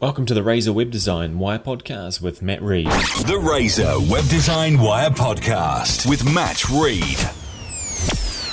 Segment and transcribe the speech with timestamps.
[0.00, 2.86] Welcome to the Razor Web Design Wire Podcast with Matt Reed.
[2.86, 7.18] The Razor Web Design Wire Podcast with Matt Reed.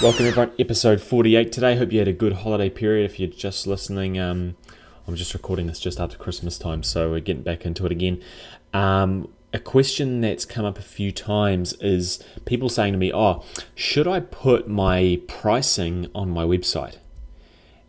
[0.02, 1.78] Welcome everyone, episode 48 today.
[1.78, 3.06] Hope you had a good holiday period.
[3.06, 4.56] If you're just listening, um,
[5.08, 8.24] I'm just recording this just after Christmas time, so we're getting back into it again.
[8.74, 13.44] Um, a question that's come up a few times is people saying to me, Oh,
[13.76, 16.98] should I put my pricing on my website?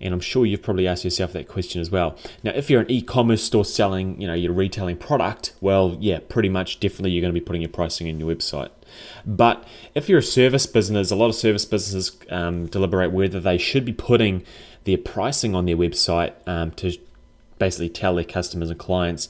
[0.01, 2.19] And I'm sure you've probably asked yourself that question as well.
[2.43, 6.49] Now, if you're an e-commerce store selling, you know, you're retailing product, well, yeah, pretty
[6.49, 8.71] much definitely you're going to be putting your pricing in your website.
[9.25, 13.59] But if you're a service business, a lot of service businesses um, deliberate whether they
[13.59, 14.45] should be putting
[14.85, 16.97] their pricing on their website um, to
[17.59, 19.29] basically tell their customers and clients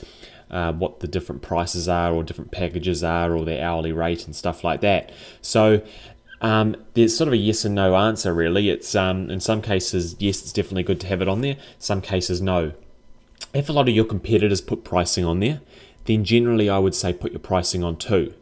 [0.51, 4.37] uh, what the different prices are or different packages are or their hourly rate and
[4.37, 5.11] stuff like that.
[5.41, 5.83] So
[6.41, 8.69] um, there's sort of a yes and no answer, really.
[8.69, 11.57] It's um, in some cases, yes, it's definitely good to have it on there.
[11.79, 12.73] Some cases, no.
[13.55, 15.61] If a lot of your competitors put pricing on there,
[16.05, 18.35] then generally I would say put your pricing on too.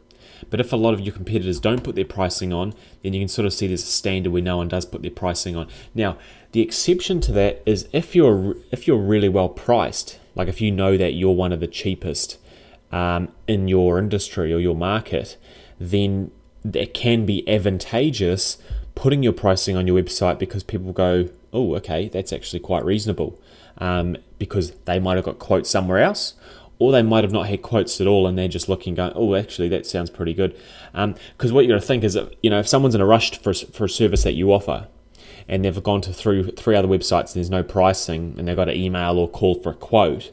[0.51, 3.29] But if a lot of your competitors don't put their pricing on, then you can
[3.29, 5.69] sort of see there's a standard where no one does put their pricing on.
[5.95, 6.19] Now,
[6.53, 10.71] the exception to that is if you're if you're really well priced, like if you
[10.71, 12.39] know that you're one of the cheapest
[12.93, 15.37] um, in your industry or your market,
[15.81, 16.31] then
[16.73, 18.59] it can be advantageous
[18.95, 23.39] putting your pricing on your website because people go, oh, okay, that's actually quite reasonable.
[23.79, 26.35] Um, because they might have got quotes somewhere else,
[26.79, 29.35] or they might have not had quotes at all and they're just looking, going, oh,
[29.35, 30.57] actually, that sounds pretty good.
[30.93, 33.07] Because um, what you're going to think is that, you know, if someone's in a
[33.07, 34.89] rush for, for a service that you offer,
[35.49, 38.69] and they've gone to through three other websites and there's no pricing, and they've got
[38.69, 40.31] an email or call for a quote,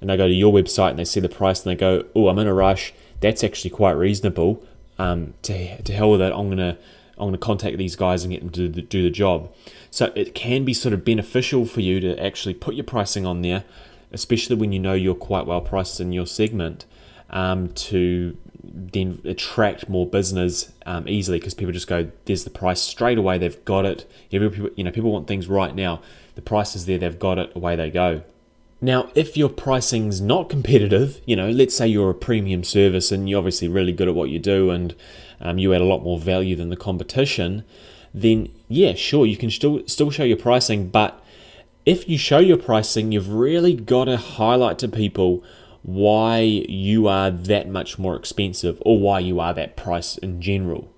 [0.00, 2.28] and they go to your website and they see the price and they go, oh,
[2.28, 2.92] I'm in a rush.
[3.20, 4.64] That's actually quite reasonable
[4.98, 6.76] um, to, to hell with it, I'm gonna
[7.16, 9.52] I'm gonna contact these guys and get them to do the job.
[9.90, 13.42] So it can be sort of beneficial for you to actually put your pricing on
[13.42, 13.64] there,
[14.12, 16.84] especially when you know you're quite well priced in your segment,
[17.30, 22.80] um, to then attract more business um, easily because people just go, there's the price
[22.80, 24.10] straight away, they've got it.
[24.32, 26.02] Every, You know, people want things right now.
[26.34, 28.22] The price is there, they've got it, away they go.
[28.80, 33.28] Now, if your pricing's not competitive, you know, let's say you're a premium service and
[33.28, 34.94] you're obviously really good at what you do and
[35.40, 37.64] um, you add a lot more value than the competition,
[38.14, 41.22] then yeah, sure, you can still still show your pricing, but
[41.84, 45.42] if you show your pricing, you've really got to highlight to people
[45.82, 50.92] why you are that much more expensive or why you are that price in general.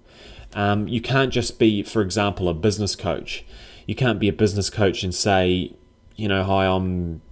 [0.53, 3.45] Um, you can't just be, for example, a business coach.
[3.87, 5.73] You can't be a business coach and say,
[6.17, 7.23] you know, hi, I'm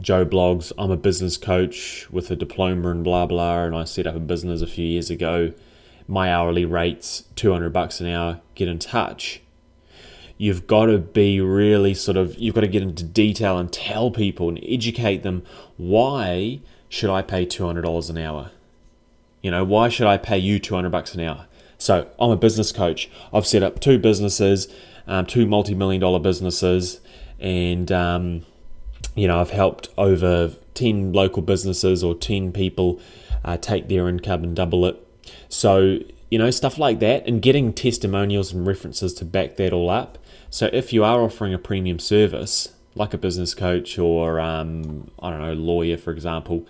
[0.00, 4.06] Joe Bloggs, I'm a business coach with a diploma and blah blah, and I set
[4.06, 5.52] up a business a few years ago.
[6.08, 8.40] My hourly rate's 200 bucks an hour.
[8.54, 9.42] Get in touch.
[10.38, 14.10] You've got to be really sort of, you've got to get into detail and tell
[14.10, 15.42] people and educate them
[15.76, 18.50] why should I pay $200 an hour?
[19.42, 21.46] You know, why should I pay you 200 bucks an hour?
[21.76, 23.10] So I'm a business coach.
[23.32, 24.66] I've set up two businesses,
[25.06, 27.00] um, two multi million dollar businesses,
[27.38, 28.46] and um,
[29.14, 33.00] you know, I've helped over 10 local businesses or 10 people
[33.44, 35.06] uh, take their income and double it.
[35.48, 35.98] So,
[36.30, 40.18] you know, stuff like that and getting testimonials and references to back that all up.
[40.48, 45.30] So, if you are offering a premium service, like a business coach or, um, I
[45.30, 46.66] don't know, lawyer, for example,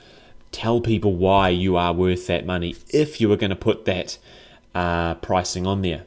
[0.53, 4.19] tell people why you are worth that money if you were going to put that
[4.75, 6.05] uh, pricing on there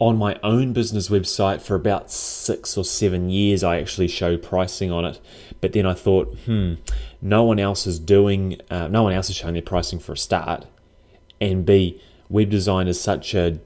[0.00, 4.90] on my own business website for about six or seven years, I actually showed pricing
[4.90, 5.20] on it.
[5.60, 6.74] But then I thought, hmm,
[7.20, 10.16] no one else is doing, uh, no one else is showing their pricing for a
[10.16, 10.64] start.
[11.38, 12.00] And B,
[12.30, 13.60] web design is such a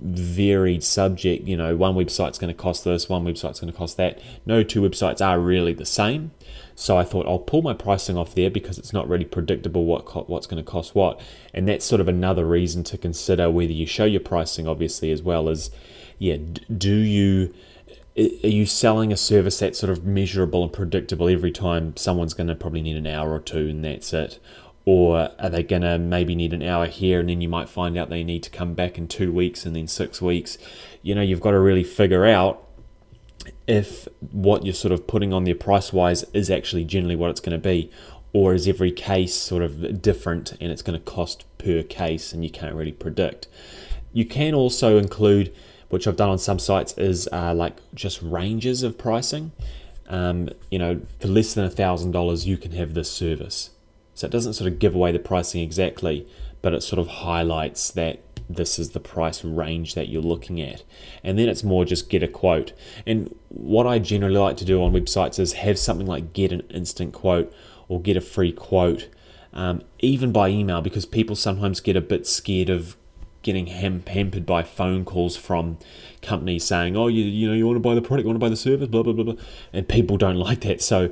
[0.00, 1.46] varied subject.
[1.46, 4.20] You know, one website's going to cost this, one website's going to cost that.
[4.46, 6.32] No two websites are really the same.
[6.74, 10.28] So I thought I'll pull my pricing off there because it's not really predictable what
[10.28, 11.20] what's going to cost what,
[11.52, 15.20] and that's sort of another reason to consider whether you show your pricing obviously as
[15.20, 15.70] well as,
[16.18, 16.36] yeah,
[16.76, 17.52] do you
[18.16, 22.48] are you selling a service that's sort of measurable and predictable every time someone's going
[22.48, 24.40] to probably need an hour or two and that's it
[24.90, 27.98] or are they going to maybe need an hour here and then you might find
[27.98, 30.56] out they need to come back in two weeks and then six weeks
[31.02, 32.68] you know you've got to really figure out
[33.66, 37.40] if what you're sort of putting on there price wise is actually generally what it's
[37.40, 37.90] going to be,
[38.32, 42.44] or is every case sort of different and it's going to cost per case and
[42.44, 43.46] you can't really predict.
[44.12, 45.54] You can also include,
[45.88, 49.52] which I've done on some sites, is uh, like just ranges of pricing.
[50.08, 53.70] Um, you know, for less than a thousand dollars, you can have this service.
[54.18, 56.26] So it doesn't sort of give away the pricing exactly,
[56.60, 58.18] but it sort of highlights that
[58.50, 60.82] this is the price range that you're looking at.
[61.22, 62.72] And then it's more just get a quote.
[63.06, 66.62] And what I generally like to do on websites is have something like get an
[66.62, 67.54] instant quote
[67.86, 69.08] or get a free quote,
[69.52, 72.96] um, even by email, because people sometimes get a bit scared of
[73.42, 75.78] getting ham- hampered by phone calls from
[76.22, 78.44] companies saying, "Oh, you you know you want to buy the product, you want to
[78.44, 79.42] buy the service, blah blah blah,", blah.
[79.72, 80.82] and people don't like that.
[80.82, 81.10] So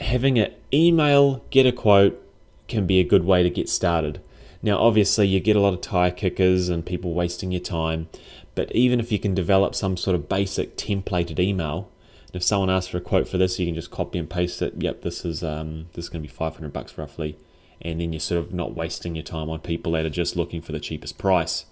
[0.00, 2.20] having an email, get a quote,
[2.68, 4.20] can be a good way to get started.
[4.62, 8.08] Now, obviously, you get a lot of tire kickers and people wasting your time,
[8.54, 11.90] but even if you can develop some sort of basic templated email,
[12.32, 14.74] if someone asks for a quote for this, you can just copy and paste it.
[14.78, 17.36] Yep, this is um, this is going to be 500 bucks roughly,
[17.80, 20.60] and then you're sort of not wasting your time on people that are just looking
[20.60, 21.64] for the cheapest price,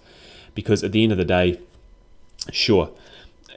[0.55, 1.59] because at the end of the day,
[2.51, 2.91] sure,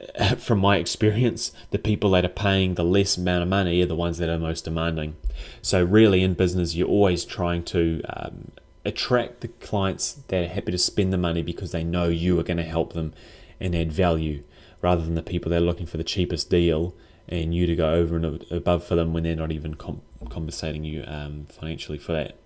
[0.37, 3.95] from my experience, the people that are paying the less amount of money are the
[3.95, 5.15] ones that are most demanding.
[5.61, 8.51] So, really, in business, you're always trying to um,
[8.85, 12.43] attract the clients that are happy to spend the money because they know you are
[12.43, 13.13] going to help them
[13.59, 14.43] and add value,
[14.81, 16.93] rather than the people that are looking for the cheapest deal
[17.27, 21.03] and you to go over and above for them when they're not even compensating you
[21.07, 22.37] um, financially for that.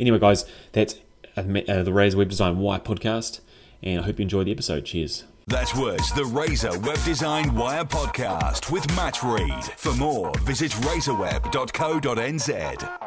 [0.00, 0.96] Anyway, guys, that's
[1.36, 1.42] uh,
[1.82, 3.40] the Razor Web Design Wire podcast,
[3.82, 4.84] and I hope you enjoyed the episode.
[4.84, 5.24] Cheers.
[5.48, 9.64] That was the Razor Web Design Wire podcast with Matt Reed.
[9.76, 13.01] For more, visit razorweb.co.nz.